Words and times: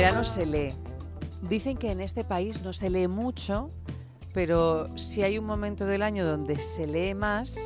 verano 0.00 0.22
se 0.22 0.46
lee. 0.46 0.68
Dicen 1.42 1.76
que 1.76 1.90
en 1.90 2.00
este 2.00 2.22
país 2.22 2.62
no 2.62 2.72
se 2.72 2.88
lee 2.88 3.08
mucho, 3.08 3.72
pero 4.32 4.96
si 4.96 5.24
hay 5.24 5.38
un 5.38 5.44
momento 5.44 5.86
del 5.86 6.02
año 6.02 6.24
donde 6.24 6.60
se 6.60 6.86
lee 6.86 7.14
más, 7.14 7.58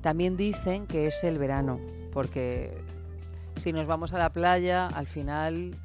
también 0.00 0.36
dicen 0.36 0.86
que 0.86 1.08
es 1.08 1.24
el 1.24 1.38
verano, 1.38 1.80
porque 2.12 2.70
si 3.56 3.72
nos 3.72 3.88
vamos 3.88 4.12
a 4.12 4.18
la 4.18 4.32
playa, 4.32 4.86
al 4.86 5.08
final 5.08 5.76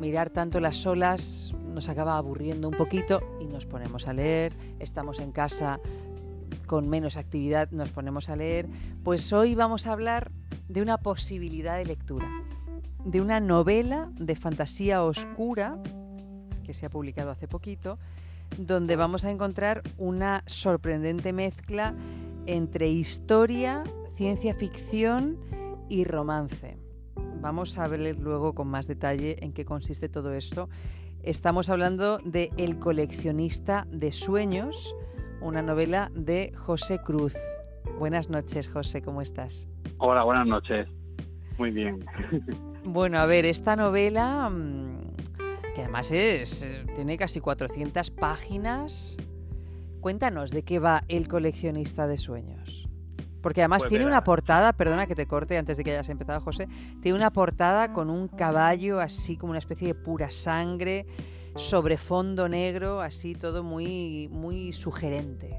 mirar 0.00 0.30
tanto 0.30 0.60
las 0.60 0.86
olas 0.86 1.52
nos 1.74 1.90
acaba 1.90 2.16
aburriendo 2.16 2.66
un 2.66 2.78
poquito 2.78 3.20
y 3.38 3.44
nos 3.44 3.66
ponemos 3.66 4.08
a 4.08 4.14
leer, 4.14 4.54
estamos 4.78 5.18
en 5.18 5.32
casa 5.32 5.78
con 6.66 6.88
menos 6.88 7.18
actividad, 7.18 7.70
nos 7.70 7.90
ponemos 7.90 8.30
a 8.30 8.36
leer. 8.36 8.66
Pues 9.04 9.30
hoy 9.34 9.54
vamos 9.54 9.86
a 9.86 9.92
hablar 9.92 10.30
de 10.68 10.80
una 10.80 10.96
posibilidad 10.96 11.76
de 11.76 11.84
lectura, 11.84 12.26
de 13.08 13.22
una 13.22 13.40
novela 13.40 14.10
de 14.16 14.36
fantasía 14.36 15.02
oscura 15.02 15.78
que 16.62 16.74
se 16.74 16.84
ha 16.84 16.90
publicado 16.90 17.30
hace 17.30 17.48
poquito, 17.48 17.98
donde 18.58 18.96
vamos 18.96 19.24
a 19.24 19.30
encontrar 19.30 19.82
una 19.96 20.42
sorprendente 20.46 21.32
mezcla 21.32 21.94
entre 22.44 22.88
historia, 22.88 23.82
ciencia 24.14 24.52
ficción 24.52 25.38
y 25.88 26.04
romance. 26.04 26.76
Vamos 27.40 27.78
a 27.78 27.88
ver 27.88 28.18
luego 28.18 28.54
con 28.54 28.68
más 28.68 28.86
detalle 28.86 29.42
en 29.42 29.54
qué 29.54 29.64
consiste 29.64 30.10
todo 30.10 30.34
esto. 30.34 30.68
Estamos 31.22 31.70
hablando 31.70 32.18
de 32.18 32.50
El 32.58 32.78
coleccionista 32.78 33.86
de 33.90 34.12
sueños, 34.12 34.94
una 35.40 35.62
novela 35.62 36.10
de 36.14 36.52
José 36.54 36.98
Cruz. 36.98 37.34
Buenas 37.98 38.28
noches, 38.28 38.68
José, 38.68 39.00
¿cómo 39.00 39.22
estás? 39.22 39.66
Hola, 39.96 40.24
buenas 40.24 40.46
noches. 40.46 40.86
Muy 41.56 41.70
bien. 41.70 42.04
Bueno, 42.84 43.18
a 43.18 43.26
ver, 43.26 43.44
esta 43.44 43.76
novela, 43.76 44.48
mm, 44.50 45.14
que 45.74 45.82
además 45.82 46.10
es, 46.12 46.62
eh, 46.62 46.84
tiene 46.94 47.16
casi 47.18 47.40
400 47.40 48.10
páginas. 48.10 49.16
Cuéntanos 50.00 50.50
de 50.50 50.62
qué 50.62 50.78
va 50.78 51.04
El 51.08 51.28
coleccionista 51.28 52.06
de 52.06 52.16
sueños. 52.16 52.88
Porque 53.42 53.60
además 53.62 53.82
Pues 53.82 53.90
tiene 53.90 54.04
verás. 54.04 54.16
una 54.18 54.24
portada, 54.24 54.72
perdona 54.72 55.06
que 55.06 55.14
te 55.14 55.26
corte 55.26 55.56
antes 55.58 55.76
de 55.76 55.84
que 55.84 55.92
hayas 55.92 56.08
empezado, 56.08 56.40
José, 56.40 56.68
tiene 57.02 57.16
una 57.16 57.30
portada 57.30 57.92
con 57.92 58.10
un 58.10 58.28
caballo 58.28 59.00
así 59.00 59.36
como 59.36 59.50
una 59.50 59.58
especie 59.60 59.88
de 59.88 59.94
pura 59.94 60.28
sangre 60.30 61.06
sobre 61.54 61.98
fondo 61.98 62.48
negro, 62.48 63.00
así 63.00 63.34
todo 63.34 63.62
muy, 63.62 64.28
muy 64.30 64.72
sugerente. 64.72 65.56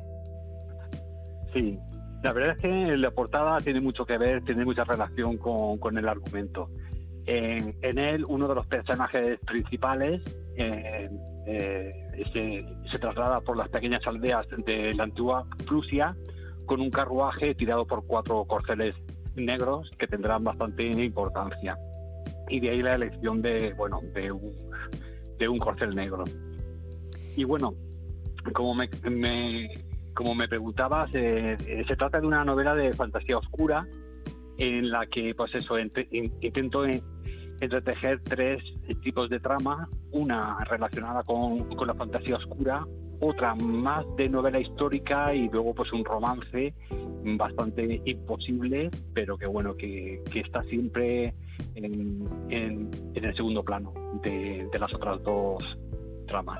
Sí, 1.53 1.79
la 2.21 2.33
verdad 2.33 2.55
es 2.57 2.61
que 2.61 2.97
la 2.97 3.11
portada 3.11 3.59
tiene 3.61 3.81
mucho 3.81 4.05
que 4.05 4.17
ver, 4.17 4.43
tiene 4.43 4.65
mucha 4.65 4.83
relación 4.83 5.37
con, 5.37 5.77
con 5.77 5.97
el 5.97 6.07
argumento. 6.07 6.69
En, 7.31 7.75
en 7.83 7.99
él, 7.99 8.25
uno 8.27 8.47
de 8.47 8.55
los 8.55 8.65
personajes 8.65 9.37
principales 9.45 10.19
eh, 10.55 11.07
eh, 11.45 12.65
se, 12.89 12.97
traslada 12.97 13.39
por 13.41 13.55
las 13.55 13.69
pequeñas 13.69 14.01
aldeas 14.07 14.47
de 14.65 14.95
la 14.95 15.03
antigua 15.03 15.45
Prusia 15.67 16.15
con 16.65 16.81
un 16.81 16.89
carruaje 16.89 17.53
tirado 17.53 17.85
por 17.85 18.03
cuatro 18.07 18.45
corceles 18.45 18.95
negros 19.35 19.91
que 19.99 20.07
tendrán 20.07 20.43
bastante 20.43 20.87
importancia. 20.87 21.77
Y 22.49 22.61
de 22.61 22.71
ahí 22.71 22.81
la 22.81 22.95
elección 22.95 23.43
de, 23.43 23.75
bueno, 23.75 23.99
de 24.15 24.31
un, 24.31 24.51
de 25.37 25.47
un 25.47 25.59
corcel 25.59 25.93
negro. 25.93 26.23
Y 27.35 27.43
bueno, 27.43 27.75
como 28.53 28.73
me, 28.73 28.89
como 30.15 30.33
me 30.33 30.47
preguntabas, 30.47 31.11
eh, 31.13 31.85
se 31.87 31.95
trata 31.95 32.19
de 32.19 32.25
una 32.25 32.43
novela 32.43 32.73
de 32.73 32.91
fantasía 32.93 33.37
oscura 33.37 33.85
en 34.59 34.91
la 34.91 35.05
que, 35.07 35.33
pues 35.33 35.55
eso, 35.55 35.77
ent- 35.79 36.07
in- 36.11 36.31
intento 36.41 36.85
en- 36.85 37.01
entretejer 37.61 38.21
tres 38.23 38.61
tipos 39.03 39.29
de 39.29 39.39
trama, 39.39 39.89
una 40.11 40.63
relacionada 40.65 41.23
con, 41.23 41.63
con 41.75 41.87
la 41.87 41.93
fantasía 41.93 42.35
oscura, 42.37 42.85
otra 43.21 43.53
más 43.55 44.05
de 44.15 44.29
novela 44.29 44.59
histórica 44.61 45.33
y 45.33 45.49
luego 45.49 45.73
pues 45.73 45.91
un 45.91 46.05
romance 46.05 46.73
bastante 47.37 48.01
imposible, 48.05 48.89
pero 49.13 49.37
que 49.37 49.45
bueno, 49.45 49.75
que, 49.75 50.21
que 50.31 50.39
está 50.39 50.63
siempre 50.63 51.33
en, 51.75 52.23
en- 52.49 52.89
el 53.13 53.35
segundo 53.35 53.61
plano 53.63 53.93
de, 54.23 54.69
de 54.71 54.79
las 54.79 54.93
otras 54.93 55.21
dos 55.23 55.61
tramas. 56.27 56.59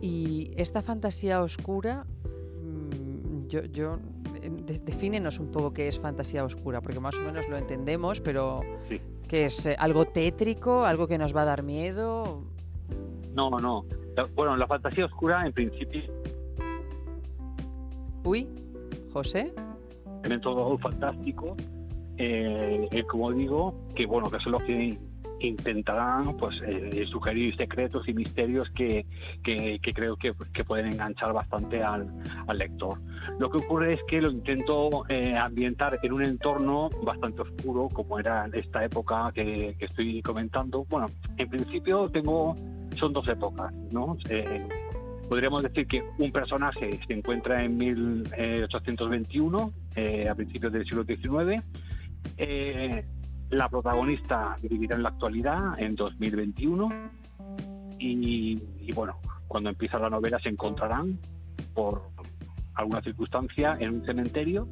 Y 0.00 0.52
esta 0.56 0.82
fantasía 0.82 1.42
oscura, 1.42 2.04
mm, 2.62 3.48
yo, 3.48 3.98
defínenos 4.84 5.38
un 5.38 5.50
poco 5.50 5.72
qué 5.72 5.88
es 5.88 5.98
fantasía 5.98 6.44
oscura, 6.44 6.80
porque 6.80 7.00
más 7.00 7.16
o 7.16 7.20
menos 7.22 7.48
lo 7.48 7.56
entendemos, 7.56 8.20
pero 8.20 8.60
Sí. 8.88 9.00
que 9.28 9.46
es 9.46 9.66
eh, 9.66 9.76
algo 9.78 10.06
tétrico, 10.06 10.84
algo 10.84 11.06
que 11.08 11.18
nos 11.18 11.34
va 11.36 11.42
a 11.42 11.46
dar 11.46 11.62
miedo. 11.62 12.42
No, 13.34 13.50
no. 13.50 13.84
Bueno, 14.34 14.56
la 14.56 14.66
fantasía 14.66 15.04
oscura 15.04 15.46
en 15.46 15.52
principio 15.52 16.02
Uy, 18.24 18.48
José. 19.12 19.52
elemento 20.24 20.76
fantástico, 20.78 21.56
eh, 22.16 22.88
eh, 22.90 23.04
como 23.04 23.30
digo, 23.32 23.74
que 23.94 24.06
bueno, 24.06 24.30
que 24.30 24.40
son 24.40 24.52
los 24.52 24.62
que 24.64 24.98
intentarán 25.40 26.36
pues 26.36 26.60
eh, 26.66 27.04
sugerir 27.08 27.56
secretos 27.56 28.08
y 28.08 28.14
misterios 28.14 28.68
que, 28.70 29.06
que- 29.42 29.78
que 29.80 29.92
creo 29.94 30.16
que, 30.16 30.32
que 30.52 30.64
pueden 30.64 30.86
enganchar 30.92 31.32
bastante 31.32 31.82
al, 31.82 32.08
al 32.46 32.58
lector. 32.58 32.98
Lo 33.38 33.50
que 33.50 33.58
ocurre 33.58 33.94
es 33.94 34.00
que 34.08 34.20
lo 34.20 34.30
intento 34.30 35.04
eh, 35.08 35.36
ambientar 35.36 35.98
en 36.02 36.12
un 36.12 36.22
entorno 36.24 36.90
bastante 37.02 37.42
oscuro, 37.42 37.88
como 37.88 38.18
era 38.18 38.48
esta 38.52 38.84
época 38.84 39.30
que, 39.34 39.76
que 39.78 39.84
estoy 39.84 40.22
comentando. 40.22 40.84
Bueno, 40.88 41.10
en 41.36 41.48
principio 41.48 42.08
tengo, 42.10 42.56
son 42.96 43.12
dos 43.12 43.28
épocas, 43.28 43.72
¿no? 43.92 44.16
Eh, 44.28 44.66
podríamos 45.28 45.62
decir 45.62 45.86
que 45.86 46.02
un 46.18 46.32
personaje 46.32 46.98
se 47.06 47.12
encuentra 47.12 47.62
en 47.62 47.76
1821, 47.76 49.72
eh, 49.96 50.28
a 50.28 50.34
principios 50.34 50.72
del 50.72 50.84
siglo 50.84 51.04
XIX. 51.04 51.62
Eh, 52.36 53.04
la 53.50 53.68
protagonista 53.68 54.56
vivirá 54.62 54.96
en 54.96 55.02
la 55.02 55.10
actualidad, 55.10 55.78
en 55.78 55.94
2021. 55.96 56.88
Y, 58.00 58.92
bueno, 58.94 59.16
cuando 59.48 59.70
empieza 59.70 59.98
la 59.98 60.10
novela 60.10 60.38
se 60.38 60.48
encontrarán 60.48 61.18
por 61.74 62.02
alguna 62.74 63.00
circunstancia 63.02 63.76
en 63.80 63.94
un 63.94 64.04
cementerio 64.04 64.68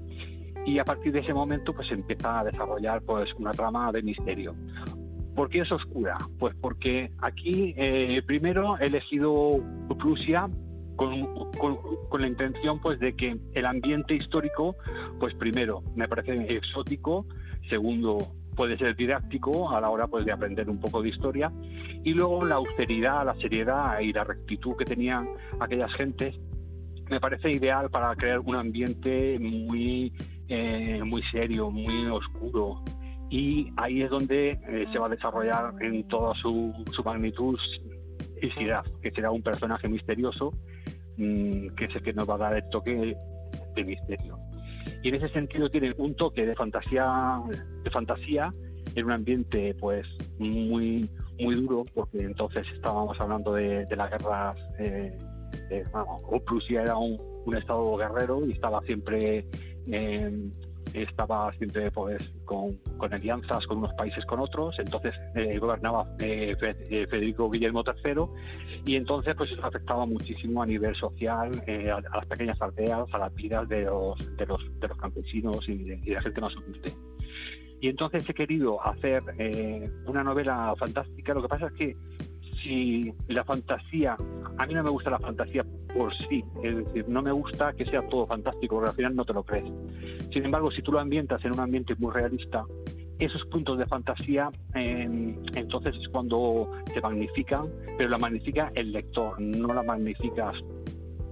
y 0.65 0.79
a 0.79 0.85
partir 0.85 1.13
de 1.13 1.21
ese 1.21 1.35
momento 1.35 1.73
pues 1.73 1.91
empieza 1.91 2.41
a 2.41 2.45
desarrollar 2.45 3.03
pues 3.03 3.33
una 3.35 3.53
trama 3.53 3.91
de 3.93 4.03
misterio. 4.03 4.55
¿Por 5.35 5.49
qué 5.49 5.61
es 5.61 5.73
oscura? 5.73 6.19
Pues 6.39 6.55
porque 6.61 7.11
aquí 7.21 7.75
eh, 7.77 8.23
primero 8.27 8.79
he 8.79 8.87
elegido 8.87 9.61
Prusia 9.99 10.49
con, 10.97 11.27
con- 11.59 11.79
con 12.09 12.21
la 12.21 12.29
intención 12.29 12.81
pues 12.81 12.99
de 13.01 13.15
que 13.17 13.37
el 13.55 13.67
ambiente 13.67 14.15
histórico 14.15 14.77
pues 15.19 15.35
primero 15.35 15.83
me 15.95 16.09
parece 16.09 16.55
exótico, 16.57 17.27
segundo 17.69 18.29
puede 18.57 18.77
ser 18.79 18.97
didáctico 18.97 19.71
a 19.71 19.81
la 19.81 19.91
hora 19.91 20.07
pues 20.09 20.25
de 20.25 20.33
aprender 20.33 20.69
un 20.69 20.81
poco 20.81 21.03
de 21.03 21.11
historia 21.11 21.53
y 22.03 22.15
luego 22.15 22.45
la 22.45 22.57
austeridad, 22.57 23.25
la 23.25 23.35
seriedad 23.37 24.01
y 24.01 24.13
la 24.13 24.25
rectitud 24.25 24.75
que 24.77 24.85
tenían 24.85 25.29
aquellas 25.61 25.93
gentes 25.95 26.35
me 27.09 27.21
parece 27.21 27.53
ideal 27.53 27.91
para 27.91 28.17
crear 28.17 28.41
un 28.41 28.57
ambiente 28.57 29.39
muy 29.39 30.13
eh, 30.49 31.03
muy 31.05 31.23
serio, 31.25 31.71
muy 31.71 32.07
oscuro 32.07 32.83
y 33.29 33.73
ahí 33.77 34.03
es 34.03 34.11
donde 34.11 34.59
eh, 34.69 34.87
se 34.93 34.99
va 34.99 35.07
a 35.07 35.11
desarrollar 35.11 35.75
en 35.81 36.07
toda 36.09 36.35
su, 36.35 36.73
su 36.93 37.05
magnitud 37.05 37.59
Isiraf, 38.41 38.87
que 39.03 39.11
será 39.11 39.31
un 39.31 39.43
personaje 39.43 39.89
misterioso 39.89 40.53
mm, 41.17 41.69
que 41.77 41.85
es 41.87 41.95
el 41.95 42.03
que 42.03 42.13
nos 42.13 42.29
va 42.29 42.35
a 42.35 42.39
dar 42.39 42.57
el 42.57 42.69
toque 42.71 43.17
de 43.75 43.85
misterio. 43.85 44.46
Y 45.03 45.09
en 45.09 45.15
ese 45.17 45.29
sentido 45.29 45.71
tiene 45.71 45.95
un 45.99 46.15
toque 46.15 46.47
de 46.47 46.55
fantasía, 46.55 47.41
de 47.83 47.91
fantasía 47.91 48.53
en 48.95 49.05
un 49.07 49.13
ambiente 49.13 49.75
pues 49.79 50.07
muy 50.39 51.09
muy 51.39 51.55
duro, 51.55 51.85
porque 51.95 52.23
entonces 52.23 52.67
estábamos 52.75 53.21
hablando 53.21 53.53
de, 53.53 53.87
las 53.95 54.11
guerras, 54.11 54.57
eh, 54.79 55.17
vamos, 55.93 56.23
Prusia 56.47 56.83
era 56.83 56.97
un, 56.97 57.21
un 57.45 57.57
estado 57.57 57.97
guerrero 57.97 58.47
y 58.47 58.53
estaba 58.53 58.81
siempre 58.83 59.47
eh, 59.87 60.51
estaba 61.03 61.53
siempre 61.55 61.91
pues 61.91 62.23
con, 62.45 62.77
con 62.99 63.13
alianzas 63.13 63.67
con 63.67 63.79
unos 63.79 63.93
países 63.95 64.25
con 64.27 64.41
otros, 64.41 64.79
entonces 64.79 65.15
eh, 65.35 65.59
gobernaba 65.59 66.07
eh, 66.19 66.57
eh, 66.61 67.07
Federico 67.09 67.51
Guillermo 67.51 67.85
III 67.87 68.83
y 68.85 68.97
entonces 68.97 69.35
pues 69.35 69.53
eso 69.53 69.65
afectaba 69.65 70.07
muchísimo 70.07 70.63
a 70.63 70.67
nivel 70.67 70.95
social 70.95 71.63
eh, 71.67 71.91
a, 71.91 71.97
a 71.97 72.17
las 72.17 72.27
pequeñas 72.27 72.61
aldeas, 72.61 73.07
a 73.13 73.19
las 73.19 73.35
vidas 73.35 73.69
de 73.69 73.83
los, 73.83 74.37
de 74.37 74.47
los, 74.47 74.81
de 74.81 74.89
los 74.89 74.99
campesinos 74.99 75.69
y 75.69 75.85
de, 75.85 75.95
y 75.97 76.07
de 76.11 76.15
la 76.15 76.23
gente 76.23 76.41
más 76.41 76.55
humilde. 76.57 76.95
Y 77.81 77.89
entonces 77.89 78.29
he 78.29 78.35
querido 78.35 78.83
hacer 78.85 79.23
eh, 79.39 79.91
una 80.07 80.25
novela 80.25 80.75
fantástica, 80.79 81.35
lo 81.35 81.43
que 81.43 81.49
pasa 81.49 81.67
es 81.67 81.73
que 81.75 81.97
si 82.63 83.13
la 83.29 83.45
fantasía, 83.45 84.17
a 84.59 84.67
mí 84.67 84.75
no 84.75 84.83
me 84.83 84.91
gusta 84.91 85.11
la 85.11 85.19
fantasía 85.19 85.65
por 85.97 86.15
sí, 86.15 86.45
es 86.63 86.77
decir, 86.77 87.09
no 87.09 87.23
me 87.23 87.33
gusta 87.33 87.73
que 87.73 87.85
sea 87.85 88.07
todo 88.09 88.27
fantástico, 88.27 88.77
porque 88.77 88.91
al 88.91 88.97
final 88.97 89.17
no 89.17 89.25
te 89.25 89.33
lo 89.33 89.43
crees. 89.43 89.71
Sin 90.33 90.45
embargo, 90.45 90.71
si 90.71 90.83
tú 90.83 90.93
lo 90.93 91.01
ambientas 91.01 91.45
en 91.45 91.53
un 91.53 91.61
ambiente 91.61 91.95
muy 91.97 92.13
realista, 92.13 92.65
esos 93.19 93.45
puntos 93.47 93.79
de 93.79 93.87
fantasía 93.87 94.51
entonces 94.75 95.97
es 95.97 96.09
cuando 96.09 96.71
se 96.93 97.01
magnifican, 97.01 97.69
pero 97.97 98.11
la 98.11 98.19
magnifica 98.19 98.71
el 98.75 98.93
lector, 98.93 99.41
no 99.41 99.73
la 99.73 99.83
magnificas 99.83 100.63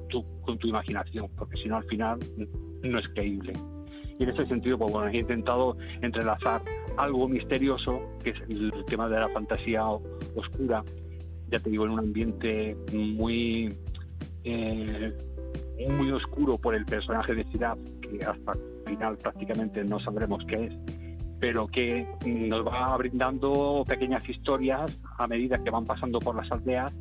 tú 0.08 0.24
con 0.42 0.58
tu 0.58 0.68
imaginación, 0.68 1.28
porque 1.36 1.56
si 1.56 1.68
no 1.68 1.76
al 1.76 1.84
final 1.84 2.18
no 2.82 2.98
es 2.98 3.08
creíble. 3.08 3.52
Y 4.18 4.22
en 4.22 4.30
ese 4.30 4.46
sentido, 4.46 4.78
pues 4.78 4.92
bueno, 4.92 5.08
he 5.08 5.18
intentado 5.18 5.76
entrelazar 6.00 6.62
algo 6.96 7.28
misterioso, 7.28 8.00
que 8.22 8.30
es 8.30 8.40
el 8.48 8.72
tema 8.86 9.08
de 9.08 9.18
la 9.18 9.28
fantasía 9.28 9.84
oscura, 10.36 10.84
ya 11.50 11.58
te 11.58 11.68
digo, 11.68 11.84
en 11.84 11.90
un 11.90 11.98
ambiente 11.98 12.76
muy, 12.92 13.76
eh, 14.44 15.12
muy 15.88 16.10
oscuro 16.10 16.58
por 16.58 16.74
el 16.74 16.84
personaje 16.84 17.34
de 17.34 17.44
Ciudad, 17.44 17.76
que 18.00 18.24
hasta 18.24 18.52
el 18.52 18.84
final 18.86 19.18
prácticamente 19.18 19.84
no 19.84 19.98
sabremos 19.98 20.44
qué 20.46 20.66
es, 20.66 20.74
pero 21.40 21.66
que 21.66 22.06
nos 22.24 22.66
va 22.66 22.96
brindando 22.96 23.84
pequeñas 23.86 24.28
historias 24.28 24.92
a 25.18 25.26
medida 25.26 25.62
que 25.62 25.70
van 25.70 25.84
pasando 25.84 26.20
por 26.20 26.36
las 26.36 26.50
aldeas 26.52 26.92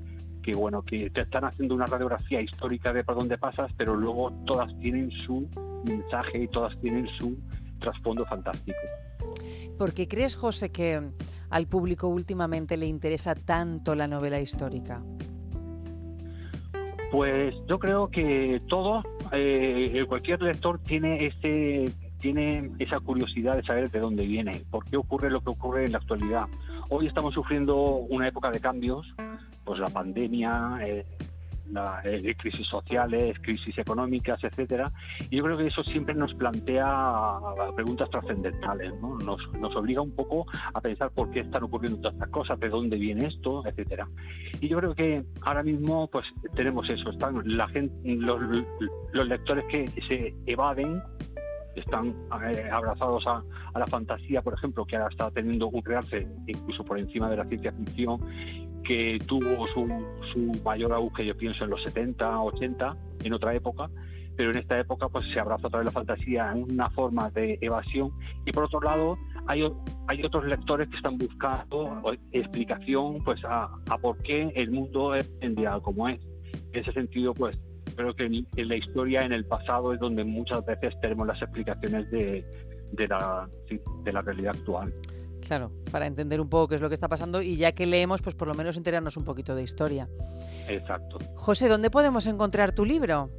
que 0.42 0.54
bueno 0.54 0.82
que 0.82 1.10
te 1.10 1.22
están 1.22 1.46
haciendo 1.46 1.74
una 1.74 1.86
radiografía 1.86 2.42
histórica 2.42 2.92
de 2.92 3.04
por 3.04 3.16
dónde 3.16 3.38
pasas 3.38 3.72
pero 3.78 3.96
luego 3.96 4.32
todas 4.46 4.78
tienen 4.80 5.10
su 5.10 5.48
mensaje 5.86 6.44
y 6.44 6.48
todas 6.50 6.78
tienen 6.82 7.08
su 7.08 7.38
trasfondo 7.80 8.26
fantástico. 8.26 8.78
¿Por 9.78 9.94
qué 9.94 10.08
crees 10.08 10.36
José 10.36 10.72
que 10.72 11.02
al 11.50 11.68
público 11.68 12.08
últimamente 12.08 12.78
le 12.78 12.86
interesa 12.86 13.36
tanto 13.36 13.96
la 13.96 14.08
novela 14.08 14.40
histórica 14.40 15.02
pues 17.14 17.54
yo 17.68 17.78
creo 17.78 18.08
que 18.08 18.60
todo 18.68 19.04
eh, 19.32 20.04
cualquier 20.10 20.42
lector 20.42 20.80
tiene 20.80 21.28
ese 21.28 21.94
tiene 22.20 22.72
esa 22.80 23.00
curiosidad 23.02 23.56
de 23.56 23.62
saber 23.62 23.92
de 23.92 24.00
dónde 24.00 24.26
viene, 24.26 24.64
por 24.72 24.84
qué 24.86 24.98
ocurre 24.98 25.30
lo 25.30 25.42
que 25.42 25.52
ocurre 25.52 25.86
en 25.86 25.92
la 25.92 26.00
actualidad. 26.00 26.46
Hoy 26.90 27.06
estamos 27.06 27.36
sufriendo 27.36 27.78
una 27.78 28.28
época 28.28 28.50
de 28.50 28.60
cambios, 28.60 29.14
pues 29.64 29.80
la 29.80 29.90
pandemia, 29.90 30.80
eh, 30.82 31.06
la, 31.72 32.02
eh, 32.04 32.36
crisis 32.38 32.68
sociales, 32.68 33.38
crisis 33.42 33.78
económicas, 33.78 34.44
etcétera. 34.44 34.92
Y 35.30 35.38
yo 35.38 35.44
creo 35.44 35.58
que 35.58 35.68
eso 35.68 35.84
siempre 35.84 36.16
nos 36.16 36.34
plantea 36.34 37.40
preguntas 37.76 38.10
trascendentales, 38.10 38.94
¿no? 39.02 39.18
nos, 39.18 39.52
nos 39.54 39.76
obliga 39.76 40.02
un 40.02 40.16
poco 40.16 40.46
a 40.74 40.82
pensar 40.82 41.12
por 41.12 41.32
qué 41.32 41.42
están 41.42 41.64
ocurriendo 41.64 42.00
todas 42.00 42.14
estas 42.16 42.30
cosas, 42.30 42.60
de 42.60 42.70
dónde 42.70 42.98
viene 42.98 43.28
esto, 43.28 43.66
etcétera. 43.66 44.08
Y 44.60 44.68
yo 44.68 44.78
creo 44.78 44.96
que 44.96 45.24
ahora 45.42 45.64
mismo, 45.64 46.08
pues 46.08 46.26
tenemos 46.56 46.90
eso, 46.90 47.10
están 47.10 47.42
la 47.46 47.68
gente, 47.68 47.94
los, 48.04 48.40
lectores 49.28 49.66
que 49.66 49.90
se 50.08 50.34
evaden 50.46 51.02
están 51.76 52.16
eh, 52.46 52.70
abrazados 52.72 53.26
a, 53.28 53.44
la 53.78 53.88
fantasía, 53.88 54.42
por 54.42 54.54
ejemplo, 54.54 54.86
que 54.86 54.96
ahora 54.96 55.10
está 55.10 55.32
teniendo 55.32 55.68
un 55.68 55.84
realce 55.84 56.28
incluso 56.48 56.84
por 56.84 57.00
encima 57.00 57.30
de 57.30 57.38
la 57.38 57.46
ciencia 57.46 57.72
ficción, 57.72 58.22
que 58.84 59.20
tuvo 59.26 59.68
su, 59.68 59.88
su 60.32 60.62
mayor 60.64 60.94
auge, 60.94 61.26
yo 61.26 61.36
pienso, 61.38 61.64
en 61.64 61.70
los 61.70 61.82
70, 61.84 62.42
80, 62.42 62.98
en 63.24 63.34
otra 63.34 63.54
época, 63.56 63.90
pero 64.36 64.52
en 64.52 64.58
esta 64.58 64.80
época 64.80 65.10
pues 65.10 65.26
se 65.32 65.40
abraza 65.40 65.68
otra 65.68 65.80
vez 65.80 65.86
la 65.86 65.92
fantasía 65.92 66.52
en 66.52 66.64
una 66.64 66.90
forma 66.90 67.30
de 67.30 67.58
evasión 67.62 68.12
y 68.46 68.52
por 68.52 68.64
otro 68.64 68.82
lado 68.82 69.18
hay, 69.48 69.64
hay 70.08 70.24
otros 70.24 70.46
lectores 70.46 70.90
que 70.90 70.98
están 70.98 71.18
buscando 71.18 72.02
explicación 72.32 73.24
pues 73.24 73.44
a, 73.46 73.70
a 73.90 73.98
por 74.00 74.18
qué 74.24 74.52
el 74.56 74.72
mundo 74.72 75.14
es 75.14 75.30
en 75.42 75.56
como 75.82 76.10
es. 76.10 76.20
En 76.72 76.82
ese 76.82 76.92
sentido 76.94 77.34
pues 77.34 77.60
creo 77.96 78.16
que 78.16 78.26
en, 78.26 78.68
la 78.68 78.76
historia, 78.76 79.24
en 79.24 79.34
el 79.34 79.46
pasado, 79.46 79.94
es 79.94 80.00
donde 80.00 80.24
muchas 80.24 80.66
veces 80.66 81.00
tenemos 81.02 81.28
las 81.28 81.42
explicaciones 81.42 82.10
de, 82.12 82.46
de, 82.92 83.08
la, 83.08 83.48
de 84.04 84.14
la 84.14 84.22
realidad 84.22 84.56
actual. 84.58 84.94
Claro, 85.46 85.72
para 85.92 86.08
entender 86.08 86.40
un 86.40 86.50
poco 86.50 86.70
qué 86.70 86.76
es 86.76 86.82
lo 86.82 86.88
que 86.88 86.96
está 86.96 87.10
pasando 87.10 87.42
y 87.42 87.58
ya 87.58 87.74
que 87.74 87.86
leemos, 87.86 88.22
pues 88.22 88.34
por 88.34 88.48
lo 88.48 88.54
menos 88.54 88.78
enterarnos 88.78 89.18
un 89.18 89.26
poquito 89.26 89.56
de 89.56 89.64
historia. 89.64 90.08
Exacto. 90.70 91.20
José, 91.36 91.68
¿dónde 91.68 91.90
podemos 91.90 92.28
encontrar 92.28 92.74
tu 92.74 92.86
libro? 92.86 93.30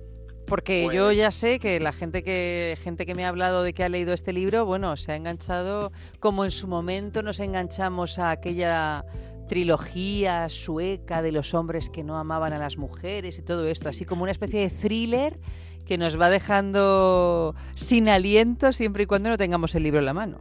Porque 0.47 0.83
yo 0.93 1.07
pues 1.07 1.17
ya 1.17 1.31
sé 1.31 1.59
que 1.59 1.81
la 1.81 1.93
gente 1.93 2.23
que 2.23 2.77
gente 2.83 3.07
que 3.07 3.15
me 3.15 3.25
ha 3.25 3.31
hablado 3.31 3.63
de 3.63 3.73
que 3.73 3.83
ha 3.83 3.89
leído 3.89 4.13
este 4.13 4.35
libro, 4.35 4.67
bueno, 4.67 4.95
se 4.99 5.13
ha 5.13 5.17
enganchado 5.17 5.91
como 6.21 6.45
en 6.45 6.51
su 6.51 6.69
momento 6.69 7.23
nos 7.23 7.41
enganchamos 7.41 8.19
a 8.19 8.31
aquella 8.31 9.07
trilogía 9.49 10.51
sueca 10.51 11.23
de 11.23 11.33
los 11.33 11.55
hombres 11.55 11.89
que 11.89 12.05
no 12.05 12.19
amaban 12.19 12.53
a 12.53 12.59
las 12.59 12.77
mujeres 12.77 13.39
y 13.39 13.43
todo 13.43 13.67
esto, 13.67 13.89
así 13.89 14.05
como 14.05 14.25
una 14.25 14.33
especie 14.33 14.61
de 14.61 14.69
thriller 14.69 15.39
que 15.87 15.97
nos 15.97 16.21
va 16.21 16.29
dejando 16.29 17.55
sin 17.75 18.11
aliento 18.11 18.73
siempre 18.75 19.05
y 19.05 19.07
cuando 19.07 19.31
no 19.31 19.39
tengamos 19.39 19.75
el 19.75 19.85
libro 19.85 20.01
en 20.01 20.07
la 20.07 20.15
mano. 20.15 20.41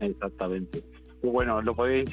Exactamente. 0.00 0.82
Bueno, 1.22 1.60
lo 1.62 1.74
podéis, 1.74 2.08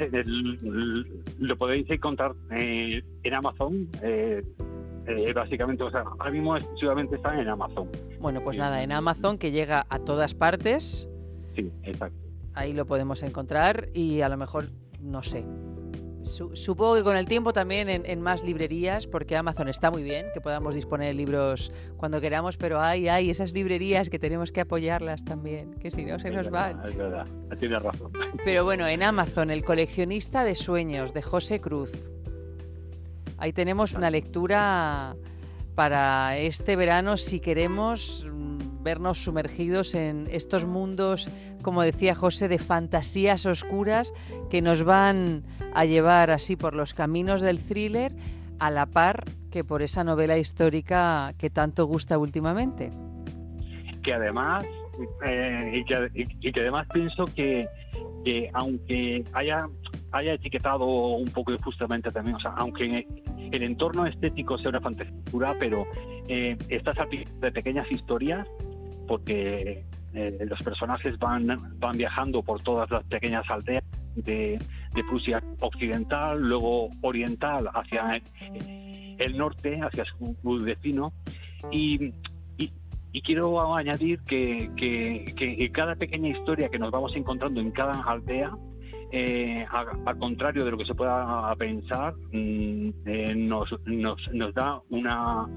lo 1.39 1.57
podéis 1.57 1.89
encontrar 1.89 2.33
eh, 2.51 3.03
en 3.24 3.33
Amazon. 3.33 3.88
Eh, 4.01 4.44
eh, 5.06 5.33
básicamente, 5.33 5.83
o 5.83 5.91
sea, 5.91 6.01
ahora 6.01 6.31
mismo 6.31 6.56
exclusivamente 6.56 7.18
está 7.18 7.39
en 7.39 7.47
Amazon. 7.47 7.89
Bueno, 8.19 8.41
pues 8.44 8.57
nada, 8.57 8.81
en 8.83 8.91
Amazon 8.91 9.38
que 9.38 9.51
llega 9.51 9.85
a 9.89 10.00
todas 10.00 10.33
partes. 10.33 11.07
Sí, 11.56 11.71
exacto. 11.83 12.18
Ahí 12.53 12.74
lo 12.74 12.85
podemos 12.85 13.21
encontrar 13.24 13.89
y 13.94 14.21
a 14.21 14.30
lo 14.30 14.38
mejor, 14.38 14.65
no 15.01 15.24
sé, 15.24 15.44
supongo 16.24 16.96
que 16.96 17.04
con 17.04 17.18
el 17.18 17.28
tiempo 17.28 17.54
también 17.54 17.90
en, 17.90 18.22
más 18.22 18.44
librerías, 18.44 19.08
porque 19.08 19.36
Amazon 19.36 19.70
está 19.70 19.92
muy 19.92 20.04
bien, 20.04 20.28
que 20.34 20.42
podamos 20.42 20.75
disponer 20.75 21.08
de 21.08 21.14
libros 21.14 21.72
cuando 21.98 22.20
queramos, 22.22 22.58
pero 22.58 22.81
hay, 22.81 23.08
hay 23.08 23.30
esas 23.30 23.54
librerías 23.54 24.10
que 24.10 24.20
tenemos 24.20 24.52
que 24.52 24.62
apoyarlas 24.62 25.24
también, 25.25 25.74
que 25.75 25.92
si 25.92 26.06
no 26.06 26.20
se 26.20 26.31
nos 26.31 26.50
van. 26.50 26.81
Es 26.88 26.96
verdad, 26.96 27.28
tienes 27.60 27.81
razón. 27.81 28.12
Pero 28.44 28.64
bueno, 28.64 28.88
en 28.88 29.04
Amazon, 29.04 29.52
El 29.52 29.64
coleccionista 29.64 30.44
de 30.44 30.56
sueños, 30.56 31.14
de 31.14 31.22
José 31.22 31.60
Cruz. 31.60 31.92
Ahí 33.38 33.54
tenemos 33.54 33.94
una 33.94 34.10
lectura 34.10 35.16
para 35.76 36.38
este 36.38 36.76
verano 36.76 37.18
si 37.18 37.40
queremos 37.40 38.26
vernos 38.83 39.24
sumergidos 39.24 39.95
en 39.95 40.27
estos 40.30 40.65
mundos, 40.65 41.30
como 41.62 41.81
decía 41.81 42.15
José, 42.15 42.47
de 42.47 42.59
fantasías 42.59 43.45
oscuras 43.45 44.13
que 44.50 44.62
nos 44.62 44.83
van 44.83 45.44
a 45.74 45.85
llevar 45.85 46.30
así 46.30 46.56
por 46.56 46.74
los 46.74 46.94
caminos 46.94 47.41
del 47.41 47.59
thriller 47.59 48.13
a 48.59 48.69
la 48.69 48.85
par 48.85 49.25
que 49.51 49.63
por 49.63 49.81
esa 49.81 50.03
novela 50.03 50.38
histórica 50.38 51.31
que 51.38 51.50
tanto 51.50 51.85
gusta 51.85 52.18
últimamente. 52.18 52.91
Que 54.01 54.13
además, 54.13 54.65
eh, 55.25 55.83
y, 56.13 56.51
que, 56.51 56.59
además 56.59 56.88
pienso 56.91 57.25
que, 57.25 57.68
aunque 58.54 59.23
haya, 59.33 59.68
etiquetado 60.33 60.85
un 60.85 61.30
poco 61.31 61.52
injustamente 61.52 62.11
también, 62.11 62.35
o 62.37 62.40
sea, 62.40 62.52
aunque 62.57 63.07
el 63.52 63.63
entorno 63.63 64.06
estético 64.06 64.57
sea 64.57 64.69
una 64.69 64.81
fantasía, 64.81 65.13
pero 65.59 65.85
eh, 66.28 66.57
estas 66.69 66.97
de 67.40 67.52
pequeñas 67.52 67.92
historias, 67.92 68.47
porque 69.07 69.83
eh, 70.14 70.45
los 70.48 70.62
personajes 70.62 71.18
van, 71.18 71.48
van 71.80 71.98
viajando 71.98 72.44
por 72.44 72.62
todas 72.62 72.90
las 72.92 73.04
pequeñas 73.06 73.50
aldeas 73.50 73.83
de, 74.16 74.60
de 74.94 75.04
Prusia 75.04 75.44
occidental, 75.60 76.40
luego 76.40 76.90
oriental 77.02 77.69
hacia 77.74 78.22
el 79.18 79.38
norte, 79.38 79.80
hacia 79.81 80.06
su 80.06 80.64
destino. 80.64 81.14
Y, 81.72 82.14
y, 82.57 83.22
quiero 83.22 83.76
añadir 83.76 84.19
que, 84.22 84.72
que, 84.76 85.33
que, 85.36 85.72
cada 85.72 85.95
pequeña 85.95 86.30
historia 86.30 86.69
que 86.69 86.80
nos 86.80 86.92
vamos 86.92 87.16
encontrando 87.16 87.62
en 87.62 87.72
cada 87.72 88.02
aldea 88.04 88.52
eh, 89.16 89.64
al 89.70 90.18
contrario 90.18 90.66
de 90.66 90.72
lo 90.72 90.78
que 90.80 90.86
se 90.86 90.96
pueda 90.96 91.56
pensar, 91.56 92.16
mm, 92.32 92.90
eh, 93.06 93.36
nos, 93.36 93.70
da 94.56 94.82
una, 94.90 95.48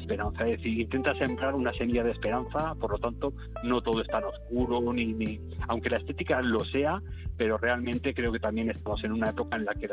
esperanza. 0.00 0.48
Es 0.48 0.56
decir, 0.56 0.80
intenta 0.80 1.14
sembrar 1.16 1.54
una 1.54 1.74
semilla 1.74 2.04
de 2.04 2.12
esperanza, 2.12 2.74
por 2.74 2.92
lo 2.92 2.98
tanto, 2.98 3.34
no 3.64 3.82
todo 3.82 4.00
es 4.00 4.08
tan 4.08 4.24
oscuro, 4.24 4.94
ni 4.94 5.38
aunque 5.68 5.90
la 5.90 5.98
estética 5.98 6.40
lo 6.40 6.64
sea, 6.64 7.02
pero 7.36 7.58
realmente 7.58 8.14
creo 8.14 8.32
que 8.32 8.40
también 8.40 8.70
estamos 8.70 9.04
en 9.04 9.12
una 9.12 9.28
época 9.28 9.56
en 9.56 9.66
la 9.66 9.74
que, 9.74 9.90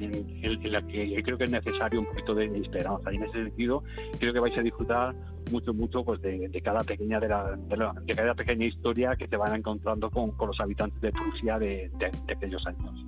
en, 0.00 0.72
la 0.72 0.82
que 0.82 1.22
creo 1.22 1.38
que 1.38 1.44
es 1.44 1.50
necesario 1.50 2.00
un 2.00 2.06
poquito 2.06 2.34
de 2.34 2.46
esperanza. 2.58 3.12
Y 3.12 3.16
en 3.16 3.22
ese 3.22 3.44
sentido, 3.44 3.84
creo 4.18 4.32
que 4.32 4.40
vais 4.40 4.58
a 4.58 4.62
disfrutar 4.62 5.14
mucho, 5.50 5.72
mucho 5.74 6.04
pues 6.04 6.20
de, 6.20 6.60
cada 6.62 6.84
pequeña 6.84 7.20
de, 7.20 7.28
la, 7.28 7.56
de, 8.04 8.14
cada 8.14 8.34
pequeña 8.34 8.66
historia 8.66 9.16
que 9.16 9.28
se 9.28 9.36
van 9.36 9.54
encontrando 9.54 10.10
con, 10.10 10.32
con 10.32 10.48
los 10.48 10.60
habitantes 10.60 11.00
de 11.00 11.12
Prusia 11.12 11.58
de, 11.58 11.90
de 11.98 12.32
aquellos 12.32 12.66
años. 12.66 13.04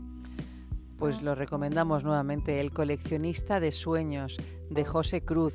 Pues 0.98 1.22
lo 1.22 1.36
recomendamos 1.36 2.02
nuevamente, 2.02 2.60
El 2.60 2.72
coleccionista 2.72 3.60
de 3.60 3.70
sueños, 3.70 4.36
de 4.68 4.84
José 4.84 5.24
Cruz, 5.24 5.54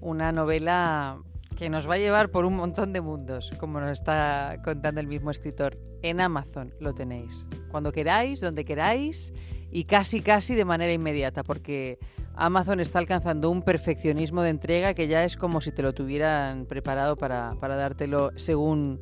una 0.00 0.30
novela 0.30 1.18
que 1.56 1.68
nos 1.68 1.90
va 1.90 1.94
a 1.94 1.98
llevar 1.98 2.30
por 2.30 2.44
un 2.44 2.56
montón 2.56 2.92
de 2.92 3.00
mundos, 3.00 3.50
como 3.58 3.80
nos 3.80 3.90
está 3.90 4.60
contando 4.64 5.00
el 5.00 5.08
mismo 5.08 5.32
escritor. 5.32 5.76
En 6.02 6.20
Amazon 6.20 6.72
lo 6.78 6.94
tenéis, 6.94 7.48
cuando 7.72 7.90
queráis, 7.90 8.40
donde 8.40 8.64
queráis 8.64 9.32
y 9.72 9.84
casi, 9.84 10.20
casi 10.20 10.54
de 10.54 10.64
manera 10.64 10.92
inmediata, 10.92 11.42
porque 11.42 11.98
Amazon 12.38 12.78
está 12.78 13.00
alcanzando 13.00 13.50
un 13.50 13.62
perfeccionismo 13.62 14.42
de 14.42 14.50
entrega 14.50 14.94
que 14.94 15.08
ya 15.08 15.24
es 15.24 15.36
como 15.36 15.60
si 15.60 15.72
te 15.72 15.82
lo 15.82 15.92
tuvieran 15.92 16.66
preparado 16.66 17.16
para, 17.16 17.56
para 17.60 17.74
dártelo 17.74 18.30
según 18.36 19.00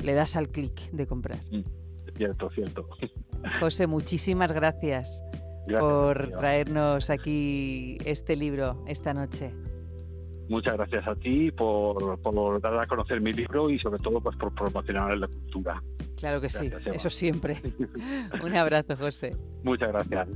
le 0.00 0.14
das 0.14 0.36
al 0.36 0.48
clic 0.48 0.90
de 0.92 1.06
comprar. 1.06 1.38
Mm. 1.50 1.62
Cierto, 2.16 2.48
cierto. 2.50 2.88
José, 3.60 3.86
muchísimas 3.86 4.52
gracias, 4.52 5.22
por 5.66 6.28
traernos 6.38 7.10
aquí 7.10 7.98
este 8.04 8.36
libro 8.36 8.84
esta 8.86 9.12
noche. 9.12 9.52
Muchas 10.48 10.74
gracias 10.74 11.08
a 11.08 11.16
ti 11.16 11.50
por, 11.50 12.20
por, 12.20 12.60
dar 12.60 12.78
a 12.78 12.86
conocer 12.86 13.20
mi 13.20 13.32
libro 13.32 13.68
y 13.68 13.80
sobre 13.80 13.98
todo 13.98 14.20
pues 14.20 14.36
por 14.36 14.54
promocionar 14.54 15.18
la 15.18 15.26
cultura. 15.26 15.82
Claro 16.16 16.40
que 16.40 16.48
sí, 16.48 16.70
eso 16.94 17.10
siempre. 17.10 17.60
Un 18.44 18.54
abrazo, 18.54 18.94
José. 18.96 19.36
Muchas 19.64 19.88
gracias. 19.88 20.28